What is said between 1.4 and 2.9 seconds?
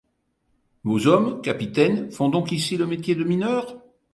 capitaine, font donc ici le